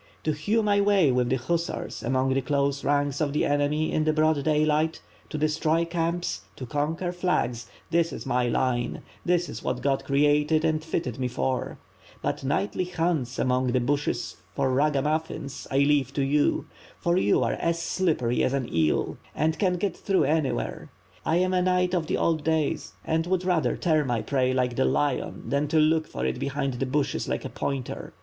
[0.23, 4.03] To hew my way with the hussars among the close ranks of the enemy in
[4.03, 9.47] the broad daylight, to destroy camps, to conquer flags— ^that is in my line, that
[9.47, 11.77] is what God created and fitted me for;
[12.23, 16.65] but nightly hunts among the bushes for ragamuflSns, I leave to you;
[16.99, 20.89] for you are as slippery as an eel and can get through anywhere.
[21.27, 24.75] I am a knight of the old days and would rather tear my prey, like
[24.77, 28.13] the lion, than to look for it behind the bushes like a pointer.